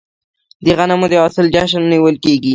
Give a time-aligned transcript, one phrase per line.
[0.65, 2.49] د غنمو د حاصل جشن نیول کیږي.